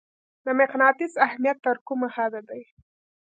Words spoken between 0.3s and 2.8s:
د مقناطیس اهمیت تر کومه حده دی؟